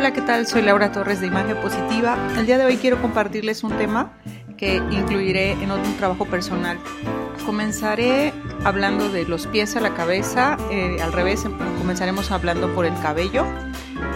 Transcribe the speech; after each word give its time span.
Hola, 0.00 0.14
¿qué 0.14 0.22
tal? 0.22 0.46
Soy 0.46 0.62
Laura 0.62 0.92
Torres 0.92 1.20
de 1.20 1.26
Imagen 1.26 1.58
Positiva. 1.58 2.16
El 2.38 2.46
día 2.46 2.56
de 2.56 2.64
hoy 2.64 2.78
quiero 2.78 3.02
compartirles 3.02 3.62
un 3.62 3.76
tema 3.76 4.14
que 4.56 4.76
incluiré 4.76 5.52
en 5.52 5.70
otro 5.70 5.92
trabajo 5.98 6.24
personal. 6.24 6.78
Comenzaré 7.44 8.32
hablando 8.64 9.10
de 9.10 9.26
los 9.26 9.46
pies 9.46 9.76
a 9.76 9.80
la 9.80 9.92
cabeza, 9.92 10.56
eh, 10.70 11.02
al 11.02 11.12
revés, 11.12 11.44
comenzaremos 11.76 12.30
hablando 12.30 12.74
por 12.74 12.86
el 12.86 12.98
cabello. 13.02 13.44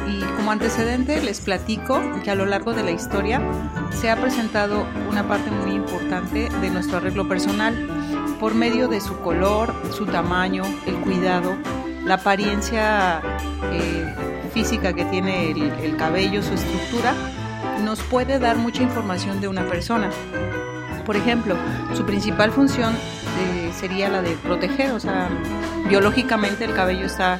Y 0.08 0.22
como 0.36 0.52
antecedente 0.52 1.22
les 1.22 1.42
platico 1.42 2.00
que 2.24 2.30
a 2.30 2.34
lo 2.34 2.46
largo 2.46 2.72
de 2.72 2.82
la 2.82 2.90
historia 2.90 3.42
se 3.90 4.10
ha 4.10 4.16
presentado 4.16 4.86
una 5.10 5.28
parte 5.28 5.50
muy 5.50 5.72
importante 5.72 6.48
de 6.48 6.70
nuestro 6.70 6.96
arreglo 6.96 7.28
personal 7.28 7.74
por 8.40 8.54
medio 8.54 8.88
de 8.88 9.02
su 9.02 9.20
color, 9.20 9.74
su 9.92 10.06
tamaño, 10.06 10.62
el 10.86 10.94
cuidado, 10.94 11.54
la 12.06 12.14
apariencia 12.14 13.20
física 14.54 14.92
que 14.92 15.04
tiene 15.04 15.50
el, 15.50 15.62
el 15.82 15.96
cabello, 15.96 16.42
su 16.42 16.54
estructura, 16.54 17.12
nos 17.84 18.00
puede 18.00 18.38
dar 18.38 18.56
mucha 18.56 18.82
información 18.82 19.40
de 19.40 19.48
una 19.48 19.66
persona. 19.66 20.10
Por 21.04 21.16
ejemplo, 21.16 21.56
su 21.94 22.06
principal 22.06 22.50
función 22.50 22.94
eh, 22.94 23.72
sería 23.78 24.08
la 24.08 24.22
de 24.22 24.36
proteger, 24.36 24.92
o 24.92 25.00
sea, 25.00 25.28
biológicamente 25.88 26.64
el 26.64 26.72
cabello 26.72 27.04
está, 27.04 27.38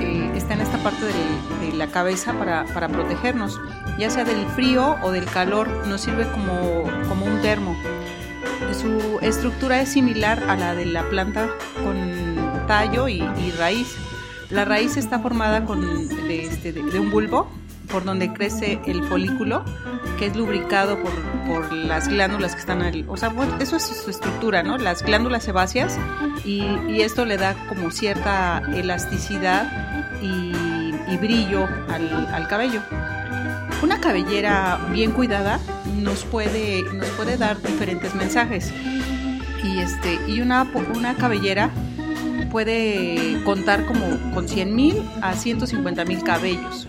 eh, 0.00 0.30
está 0.34 0.54
en 0.54 0.60
esta 0.60 0.78
parte 0.78 1.04
de, 1.04 1.72
la 1.74 1.88
cabeza 1.88 2.32
para, 2.32 2.64
para, 2.72 2.88
protegernos, 2.88 3.60
ya 3.98 4.08
sea 4.08 4.24
del 4.24 4.46
frío 4.54 4.96
o 5.02 5.10
del 5.10 5.26
calor, 5.26 5.68
nos 5.86 6.00
sirve 6.00 6.26
como, 6.30 6.84
como 7.06 7.26
un 7.26 7.42
termo. 7.42 7.76
Su 8.72 9.18
estructura 9.20 9.82
es 9.82 9.90
similar 9.90 10.42
a 10.48 10.56
la 10.56 10.74
de 10.74 10.86
la 10.86 11.02
planta 11.10 11.50
con 11.82 12.66
tallo 12.66 13.08
y 13.08 13.20
raíz. 13.58 14.05
La 14.50 14.64
raíz 14.64 14.96
está 14.96 15.18
formada 15.18 15.64
con, 15.64 16.08
de, 16.08 16.44
este, 16.44 16.72
de, 16.72 17.00
un 17.00 17.10
bulbo 17.10 17.50
por 17.90 18.04
donde 18.04 18.32
crece 18.32 18.80
el 18.86 19.02
folículo, 19.04 19.64
que 20.18 20.26
es 20.26 20.36
lubricado 20.36 20.98
por, 21.02 21.12
por 21.46 21.72
las 21.72 22.08
glándulas 22.08 22.54
que 22.54 22.60
están 22.60 22.82
ahí. 22.82 23.04
O 23.08 23.16
sea, 23.16 23.28
bueno, 23.28 23.56
eso 23.60 23.76
es 23.76 23.84
su 23.84 24.10
estructura, 24.10 24.62
¿no? 24.62 24.78
Las 24.78 25.02
glándulas 25.02 25.44
sebáceas 25.44 25.98
y, 26.44 26.64
y 26.88 27.02
esto 27.02 27.24
le 27.24 27.36
da 27.36 27.54
como 27.68 27.90
cierta 27.90 28.62
elasticidad 28.74 29.70
y, 30.22 30.52
y 31.08 31.16
brillo 31.16 31.68
al, 31.88 32.28
al, 32.32 32.48
cabello. 32.48 32.80
Una 33.82 34.00
cabellera 34.00 34.78
bien 34.92 35.12
cuidada 35.12 35.60
nos 35.96 36.24
puede, 36.24 36.82
nos 36.94 37.08
puede 37.10 37.36
dar 37.36 37.60
diferentes 37.60 38.14
mensajes. 38.14 38.72
Y, 39.64 39.78
este, 39.78 40.18
y 40.28 40.40
una, 40.40 40.62
una 40.94 41.14
cabellera 41.16 41.70
puede 42.56 43.42
contar 43.44 43.84
como 43.84 44.32
con 44.32 44.48
100 44.48 44.74
mil 44.74 45.02
a 45.20 45.34
150 45.34 46.06
mil 46.06 46.22
cabellos. 46.22 46.86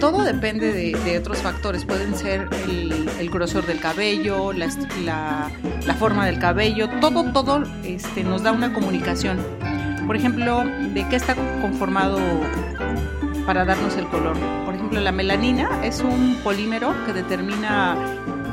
Todo 0.00 0.24
depende 0.24 0.72
de, 0.72 1.18
otros 1.18 1.36
factores, 1.36 1.84
pueden 1.84 2.14
ser 2.14 2.48
el, 2.66 3.28
grosor 3.28 3.66
del 3.66 3.78
cabello, 3.78 4.54
la, 4.54 4.70
la, 5.04 5.50
la, 5.86 5.94
forma 5.96 6.24
del 6.24 6.38
cabello, 6.38 6.88
todo, 6.98 7.30
todo 7.30 7.62
este, 7.84 8.24
nos 8.24 8.42
da 8.42 8.52
una 8.52 8.72
comunicación. 8.72 9.38
Por 10.06 10.16
ejemplo, 10.16 10.64
de 10.64 11.06
qué 11.10 11.16
está 11.16 11.34
conformado 11.60 12.18
para 13.44 13.66
darnos 13.66 13.98
el 13.98 14.06
color. 14.06 14.38
Por 14.64 14.76
ejemplo, 14.76 14.98
la 14.98 15.12
melanina 15.12 15.84
es 15.84 16.00
un 16.00 16.36
polímero 16.42 16.94
que 17.04 17.12
determina 17.12 17.98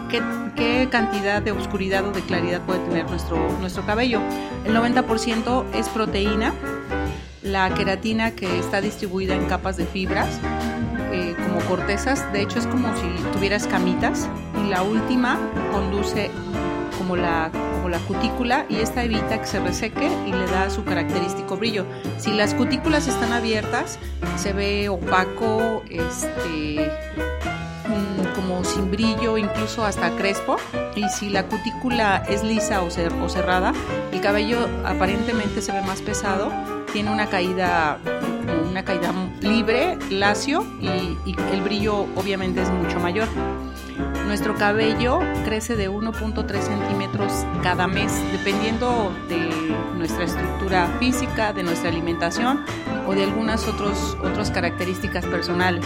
qué, 0.09 0.22
qué, 0.56 0.88
cantidad 0.90 1.41
de 1.41 1.51
oscuridad 1.51 2.06
o 2.06 2.12
de 2.12 2.22
claridad 2.22 2.62
puede 2.62 2.79
tener 2.88 3.09
nuestro, 3.09 3.38
nuestro 3.59 3.85
cabello. 3.85 4.22
El 4.66 4.75
90% 4.75 5.66
es 5.73 5.90
proteína, 5.90 6.53
la 7.41 7.73
queratina 7.73 8.31
que 8.31 8.59
está 8.59 8.81
distribuida 8.81 9.35
en 9.35 9.45
capas 9.45 9.78
de 9.78 9.85
fibras, 9.85 10.40
eh, 11.12 11.35
como 11.45 11.59
cortezas, 11.62 12.31
de 12.34 12.41
hecho 12.41 12.59
es 12.59 12.68
como 12.68 12.90
si 12.97 13.07
tuvieras 13.34 13.68
camitas, 13.68 14.29
y 14.63 14.69
la 14.69 14.84
última 14.84 15.38
conduce 15.72 16.29
como 16.97 17.16
la, 17.16 17.50
como 17.51 17.89
la 17.89 18.00
cutícula 18.00 18.66
y 18.69 18.78
esta 18.78 19.03
evita 19.03 19.39
que 19.39 19.47
se 19.47 19.59
reseque 19.59 20.09
y 20.25 20.31
le 20.31 20.45
da 20.47 20.69
su 20.69 20.84
característico 20.84 21.56
brillo. 21.56 21.85
Si 22.18 22.31
las 22.34 22.53
cutículas 22.53 23.07
están 23.07 23.31
abiertas, 23.31 23.97
se 24.35 24.51
ve 24.51 24.89
opaco, 24.89 25.84
este 25.89 26.91
como 28.35 28.63
sin 28.63 28.91
brillo, 28.91 29.37
incluso 29.37 29.83
hasta 29.83 30.11
crespo. 30.15 30.57
Y 30.95 31.07
si 31.09 31.29
la 31.29 31.47
cutícula 31.47 32.23
es 32.27 32.43
lisa 32.43 32.81
o, 32.81 32.89
cer 32.89 33.13
o, 33.13 33.29
cerrada, 33.29 33.73
el 34.11 34.21
cabello 34.21 34.67
aparentemente 34.85 35.61
se 35.61 35.71
ve 35.71 35.81
más 35.81 36.01
pesado, 36.01 36.51
tiene 36.91 37.11
una 37.11 37.27
caída, 37.27 37.99
una 38.69 38.83
caída 38.83 39.13
libre, 39.41 39.97
lacio 40.09 40.65
y, 40.79 41.17
y 41.25 41.35
el 41.51 41.61
brillo 41.61 42.07
obviamente 42.15 42.61
es 42.61 42.69
mucho 42.69 42.99
mayor. 42.99 43.27
Nuestro 44.27 44.55
cabello 44.55 45.19
crece 45.45 45.75
de 45.75 45.89
1.3 45.89 46.61
centímetros 46.61 47.31
cada 47.63 47.87
mes, 47.87 48.11
dependiendo 48.31 49.11
de 49.29 49.49
nuestra 49.97 50.25
estructura 50.25 50.87
física, 50.99 51.53
de 51.53 51.63
nuestra 51.63 51.89
alimentación 51.89 52.63
o 53.07 53.13
de 53.13 53.23
algunas 53.23 53.67
otros, 53.67 54.17
otras 54.21 54.51
características 54.51 55.25
personales 55.25 55.85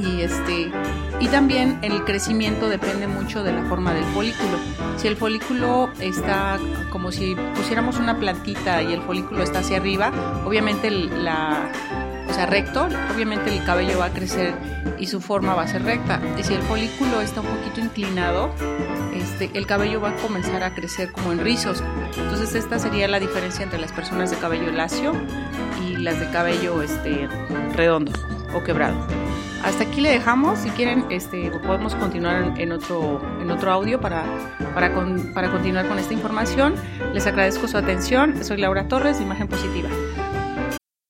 y 0.00 0.22
este 0.22 0.70
y 1.20 1.28
también 1.28 1.78
el 1.82 2.04
crecimiento 2.04 2.68
depende 2.68 3.06
mucho 3.06 3.42
de 3.42 3.52
la 3.52 3.64
forma 3.64 3.94
del 3.94 4.04
folículo. 4.04 4.58
Si 4.96 5.08
el 5.08 5.16
folículo 5.16 5.90
está 6.00 6.58
como 6.90 7.12
si 7.12 7.36
pusiéramos 7.54 7.98
una 7.98 8.18
plantita 8.18 8.82
y 8.82 8.92
el 8.92 9.02
folículo 9.02 9.42
está 9.42 9.60
hacia 9.60 9.78
arriba, 9.78 10.12
obviamente 10.44 10.90
la 10.90 11.70
o 12.34 12.36
sea, 12.36 12.46
recto, 12.46 12.88
obviamente 13.14 13.56
el 13.56 13.64
cabello 13.64 14.00
va 14.00 14.06
a 14.06 14.12
crecer 14.12 14.54
y 14.98 15.06
su 15.06 15.20
forma 15.20 15.54
va 15.54 15.62
a 15.62 15.68
ser 15.68 15.84
recta. 15.84 16.20
Y 16.36 16.42
si 16.42 16.52
el 16.54 16.62
folículo 16.62 17.20
está 17.20 17.42
un 17.42 17.46
poquito 17.46 17.80
inclinado, 17.80 18.52
este, 19.14 19.50
el 19.54 19.66
cabello 19.66 20.00
va 20.00 20.10
a 20.10 20.16
comenzar 20.16 20.64
a 20.64 20.74
crecer 20.74 21.12
como 21.12 21.30
en 21.30 21.38
rizos. 21.38 21.80
Entonces 22.16 22.56
esta 22.56 22.80
sería 22.80 23.06
la 23.06 23.20
diferencia 23.20 23.62
entre 23.62 23.78
las 23.78 23.92
personas 23.92 24.32
de 24.32 24.36
cabello 24.38 24.72
lacio 24.72 25.12
y 25.86 25.96
las 25.98 26.18
de 26.18 26.28
cabello 26.30 26.82
este, 26.82 27.28
redondo 27.76 28.10
o 28.52 28.64
quebrado. 28.64 28.96
Hasta 29.64 29.84
aquí 29.84 30.00
le 30.00 30.10
dejamos. 30.10 30.58
Si 30.58 30.70
quieren, 30.70 31.06
este, 31.10 31.50
podemos 31.50 31.94
continuar 31.94 32.52
en 32.58 32.72
otro, 32.72 33.20
en 33.40 33.50
otro 33.50 33.72
audio 33.72 34.00
para, 34.00 34.24
para, 34.74 34.92
con, 34.92 35.32
para 35.32 35.50
continuar 35.50 35.88
con 35.88 35.98
esta 35.98 36.12
información. 36.12 36.74
Les 37.14 37.26
agradezco 37.26 37.66
su 37.66 37.78
atención. 37.78 38.44
Soy 38.44 38.58
Laura 38.58 38.88
Torres 38.88 39.20
Imagen 39.20 39.48
Positiva. 39.48 39.88